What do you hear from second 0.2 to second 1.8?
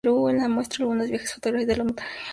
le muestra algunas viejas fotografías de